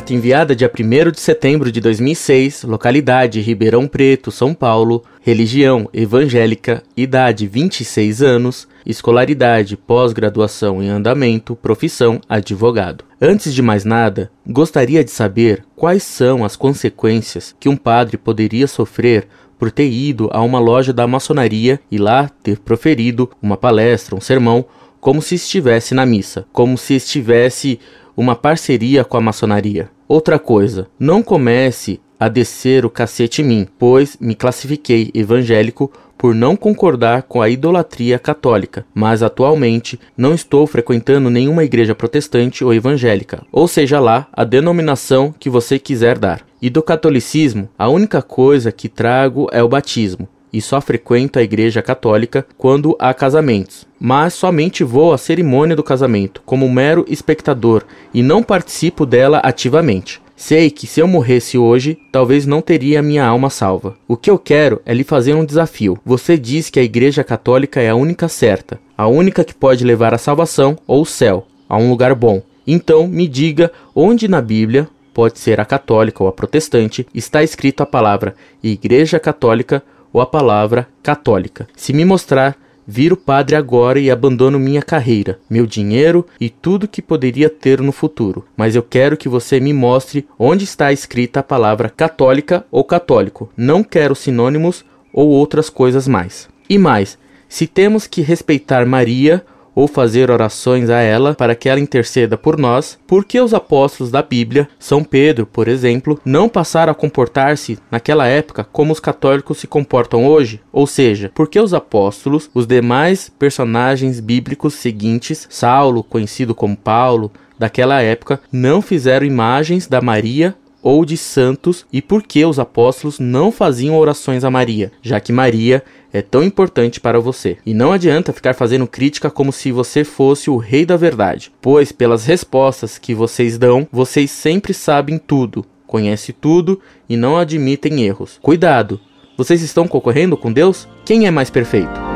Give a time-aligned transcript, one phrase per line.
[0.00, 6.82] Carta enviada dia 1 de setembro de 2006, localidade Ribeirão Preto, São Paulo, religião evangélica,
[6.96, 13.04] idade 26 anos, escolaridade pós-graduação em andamento, profissão advogado.
[13.20, 18.66] Antes de mais nada, gostaria de saber quais são as consequências que um padre poderia
[18.66, 24.16] sofrer por ter ido a uma loja da maçonaria e lá ter proferido uma palestra,
[24.16, 24.64] um sermão,
[24.98, 27.78] como se estivesse na missa, como se estivesse
[28.16, 29.88] uma parceria com a maçonaria.
[30.10, 36.34] Outra coisa, não comece a descer o cacete em mim, pois me classifiquei evangélico por
[36.34, 42.74] não concordar com a idolatria católica, mas atualmente não estou frequentando nenhuma igreja protestante ou
[42.74, 46.44] evangélica, ou seja lá a denominação que você quiser dar.
[46.60, 51.42] E do catolicismo, a única coisa que trago é o batismo, e só frequento a
[51.42, 57.84] igreja católica quando há casamentos, mas somente vou à cerimônia do casamento como mero espectador
[58.12, 60.20] e não participo dela ativamente.
[60.36, 63.94] Sei que se eu morresse hoje, talvez não teria minha alma salva.
[64.08, 65.98] O que eu quero é lhe fazer um desafio.
[66.02, 70.14] Você diz que a Igreja Católica é a única certa, a única que pode levar
[70.14, 72.42] à salvação ou o céu, a um lugar bom.
[72.66, 77.82] Então me diga onde na Bíblia, pode ser a católica ou a protestante, está escrito
[77.82, 79.82] a palavra Igreja Católica
[80.12, 81.68] ou a palavra católica.
[81.76, 87.00] Se me mostrar, viro padre agora e abandono minha carreira, meu dinheiro e tudo que
[87.00, 88.44] poderia ter no futuro.
[88.56, 93.50] Mas eu quero que você me mostre onde está escrita a palavra católica ou católico.
[93.56, 96.48] Não quero sinônimos ou outras coisas mais.
[96.68, 101.80] E mais, se temos que respeitar Maria ou fazer orações a ela para que ela
[101.80, 106.94] interceda por nós, porque os apóstolos da Bíblia, São Pedro, por exemplo, não passaram a
[106.94, 110.60] comportar-se naquela época como os católicos se comportam hoje?
[110.72, 118.00] Ou seja, porque os apóstolos, os demais personagens bíblicos seguintes, Saulo, conhecido como Paulo, daquela
[118.00, 123.52] época, não fizeram imagens da Maria ou de santos e por que os apóstolos não
[123.52, 125.82] faziam orações a Maria, já que Maria
[126.12, 127.58] é tão importante para você.
[127.64, 131.92] E não adianta ficar fazendo crítica como se você fosse o rei da verdade, pois
[131.92, 138.38] pelas respostas que vocês dão, vocês sempre sabem tudo, conhecem tudo e não admitem erros.
[138.42, 139.00] Cuidado!
[139.36, 140.86] Vocês estão concorrendo com Deus?
[141.04, 142.09] Quem é mais perfeito?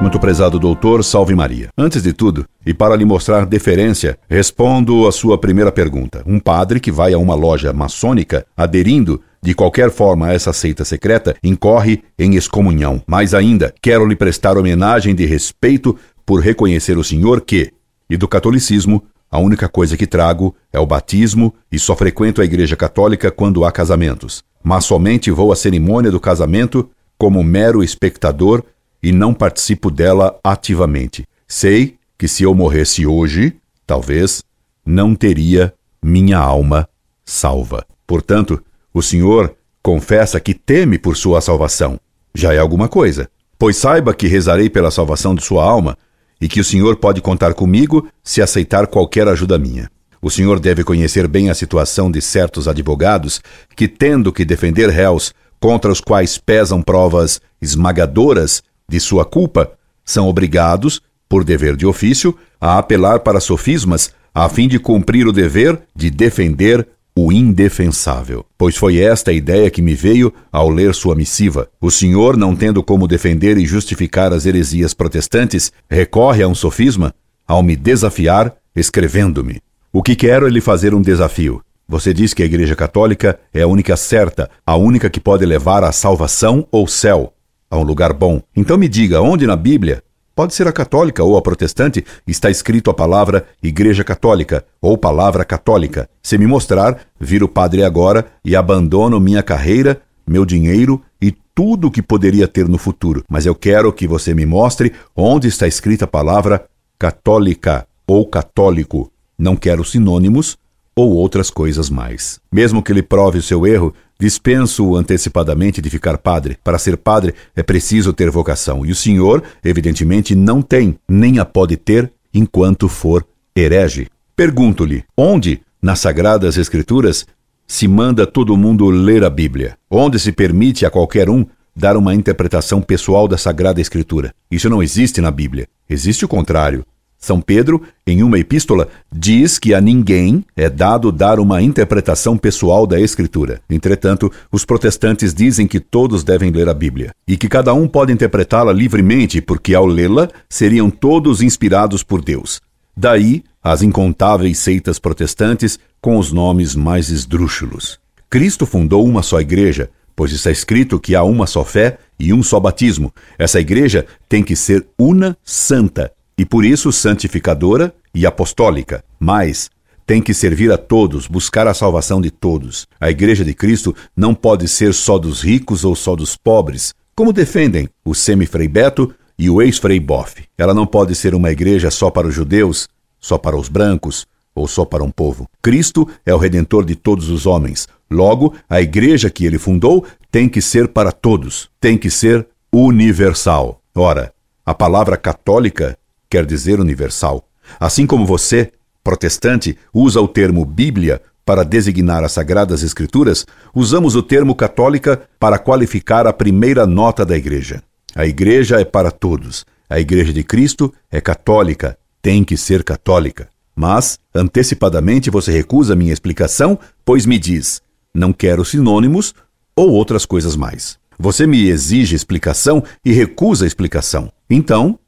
[0.00, 1.68] Muito prezado doutor, salve Maria.
[1.76, 6.22] Antes de tudo, e para lhe mostrar deferência, respondo a sua primeira pergunta.
[6.26, 10.86] Um padre que vai a uma loja maçônica aderindo de qualquer forma a essa seita
[10.86, 13.02] secreta incorre em excomunhão.
[13.06, 15.94] Mais ainda, quero lhe prestar homenagem de respeito
[16.24, 17.70] por reconhecer o senhor que,
[18.08, 22.44] e do catolicismo, a única coisa que trago é o batismo e só frequento a
[22.44, 24.42] igreja católica quando há casamentos.
[24.62, 28.64] Mas somente vou à cerimônia do casamento como mero espectador
[29.02, 31.24] e não participo dela ativamente.
[31.46, 33.56] Sei que se eu morresse hoje,
[33.86, 34.42] talvez
[34.84, 35.72] não teria
[36.02, 36.88] minha alma
[37.24, 37.86] salva.
[38.06, 38.62] Portanto,
[38.92, 41.98] o Senhor confessa que teme por sua salvação.
[42.34, 43.28] Já é alguma coisa.
[43.58, 45.96] Pois saiba que rezarei pela salvação de sua alma
[46.40, 49.90] e que o Senhor pode contar comigo se aceitar qualquer ajuda minha.
[50.22, 53.40] O senhor deve conhecer bem a situação de certos advogados
[53.74, 59.70] que, tendo que defender réus contra os quais pesam provas esmagadoras de sua culpa,
[60.04, 65.32] são obrigados, por dever de ofício, a apelar para sofismas a fim de cumprir o
[65.32, 66.86] dever de defender
[67.16, 68.44] o indefensável.
[68.58, 71.68] Pois foi esta a ideia que me veio ao ler sua missiva.
[71.80, 77.14] O senhor, não tendo como defender e justificar as heresias protestantes, recorre a um sofisma
[77.46, 79.60] ao me desafiar, escrevendo-me.
[79.92, 81.62] O que quero é lhe fazer um desafio.
[81.88, 85.82] Você diz que a Igreja Católica é a única certa, a única que pode levar
[85.82, 87.34] à salvação ou céu
[87.70, 88.42] a um lugar bom.
[88.54, 90.02] Então me diga, onde na Bíblia,
[90.34, 95.44] pode ser a católica ou a protestante, está escrito a palavra Igreja Católica ou palavra
[95.44, 96.08] católica.
[96.22, 101.90] Se me mostrar, viro padre agora e abandono minha carreira, meu dinheiro e tudo o
[101.90, 103.24] que poderia ter no futuro.
[103.28, 106.64] Mas eu quero que você me mostre onde está escrita a palavra
[106.98, 109.12] católica ou católico.
[109.38, 110.56] Não quero sinônimos
[110.94, 112.40] ou outras coisas mais.
[112.50, 116.58] Mesmo que ele prove o seu erro, dispenso antecipadamente de ficar padre.
[116.62, 121.44] Para ser padre é preciso ter vocação, e o senhor, evidentemente, não tem, nem a
[121.44, 123.26] pode ter enquanto for
[123.56, 124.08] herege.
[124.36, 127.26] Pergunto-lhe: onde, nas Sagradas Escrituras,
[127.66, 129.76] se manda todo mundo ler a Bíblia?
[129.90, 134.34] Onde se permite a qualquer um dar uma interpretação pessoal da Sagrada Escritura?
[134.50, 135.66] Isso não existe na Bíblia.
[135.88, 136.84] Existe o contrário.
[137.20, 142.86] São Pedro, em uma epístola, diz que a ninguém é dado dar uma interpretação pessoal
[142.86, 143.60] da Escritura.
[143.68, 148.10] Entretanto, os protestantes dizem que todos devem ler a Bíblia e que cada um pode
[148.10, 152.58] interpretá-la livremente, porque ao lê-la seriam todos inspirados por Deus.
[152.96, 158.00] Daí as incontáveis seitas protestantes com os nomes mais esdrúxulos.
[158.30, 162.42] Cristo fundou uma só igreja, pois está escrito que há uma só fé e um
[162.42, 163.12] só batismo.
[163.38, 169.04] Essa igreja tem que ser una, santa, e por isso santificadora e apostólica.
[169.18, 169.68] Mas
[170.06, 172.86] tem que servir a todos, buscar a salvação de todos.
[172.98, 177.30] A igreja de Cristo não pode ser só dos ricos ou só dos pobres, como
[177.30, 180.42] defendem o semi-frei Beto e o ex-frei Boff.
[180.56, 182.88] Ela não pode ser uma igreja só para os judeus,
[183.20, 185.46] só para os brancos ou só para um povo.
[185.60, 187.86] Cristo é o redentor de todos os homens.
[188.10, 193.82] Logo, a igreja que ele fundou tem que ser para todos, tem que ser universal.
[193.94, 194.32] Ora,
[194.64, 195.98] a palavra católica
[196.30, 197.44] quer dizer universal.
[197.78, 198.70] Assim como você,
[199.02, 203.44] protestante, usa o termo Bíblia para designar as Sagradas Escrituras,
[203.74, 207.82] usamos o termo católica para qualificar a primeira nota da igreja.
[208.14, 209.66] A igreja é para todos.
[209.88, 213.48] A igreja de Cristo é católica, tem que ser católica.
[213.74, 217.82] Mas, antecipadamente, você recusa minha explicação, pois me diz:
[218.14, 219.34] não quero sinônimos
[219.74, 221.00] ou outras coisas mais.
[221.18, 224.32] Você me exige explicação e recusa explicação.
[224.48, 224.99] Então,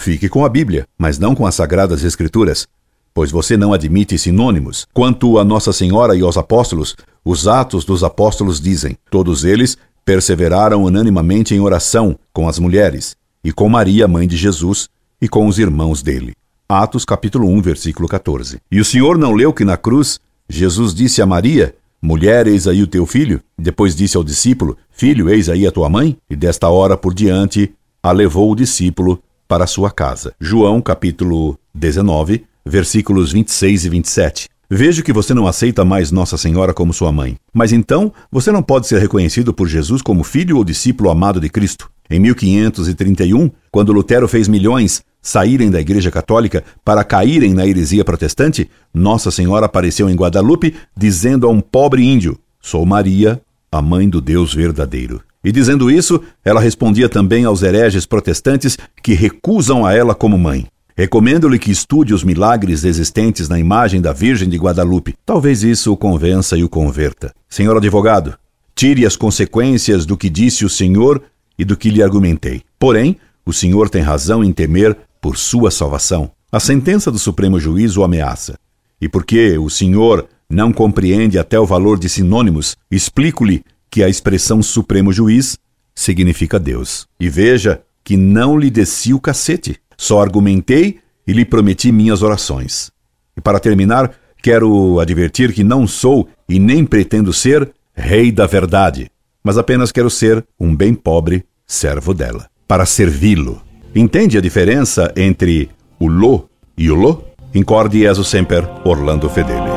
[0.00, 2.66] fique com a Bíblia, mas não com as Sagradas Escrituras,
[3.12, 4.86] pois você não admite sinônimos.
[4.94, 10.82] Quanto a Nossa Senhora e aos apóstolos, os Atos dos Apóstolos dizem: todos eles perseveraram
[10.82, 13.14] unanimamente em oração com as mulheres,
[13.44, 14.88] e com Maria, mãe de Jesus,
[15.20, 16.32] e com os irmãos dele.
[16.66, 18.58] Atos capítulo 1, versículo 14.
[18.70, 20.18] E o Senhor não leu que na cruz
[20.48, 23.42] Jesus disse a Maria: Mulher, eis aí o teu filho.
[23.58, 26.16] Depois disse ao discípulo: Filho, eis aí a tua mãe.
[26.30, 27.70] E desta hora por diante
[28.02, 30.32] a levou o discípulo para sua casa.
[30.40, 34.48] João, capítulo 19, versículos 26 e 27.
[34.70, 37.36] Vejo que você não aceita mais Nossa Senhora como sua mãe.
[37.52, 41.48] Mas então, você não pode ser reconhecido por Jesus como filho ou discípulo amado de
[41.48, 41.90] Cristo.
[42.08, 48.70] Em 1531, quando Lutero fez milhões saírem da Igreja Católica para caírem na heresia protestante,
[48.94, 53.42] Nossa Senhora apareceu em Guadalupe dizendo a um pobre índio: Sou Maria,
[53.72, 55.20] a mãe do Deus verdadeiro.
[55.42, 60.66] E dizendo isso, ela respondia também aos hereges protestantes que recusam a ela como mãe.
[60.96, 65.14] Recomendo-lhe que estude os milagres existentes na imagem da Virgem de Guadalupe.
[65.24, 67.32] Talvez isso o convença e o converta.
[67.48, 68.34] Senhor advogado,
[68.74, 71.22] tire as consequências do que disse o Senhor
[71.58, 72.62] e do que lhe argumentei.
[72.78, 73.16] Porém,
[73.46, 76.30] o Senhor tem razão em temer por sua salvação.
[76.52, 78.58] A sentença do Supremo Juiz o ameaça.
[79.00, 84.62] E porque o senhor não compreende até o valor de sinônimos, explico-lhe que a expressão
[84.62, 85.58] Supremo Juiz
[85.94, 87.06] significa Deus.
[87.18, 92.90] E veja que não lhe desci o cacete, só argumentei e lhe prometi minhas orações.
[93.36, 99.10] E para terminar, quero advertir que não sou e nem pretendo ser rei da verdade,
[99.42, 103.62] mas apenas quero ser um bem pobre servo dela, para servi-lo
[103.94, 107.24] Entende a diferença entre o lo e o lo?
[107.52, 109.69] Incorde Jesus Semper, Orlando Fedeli.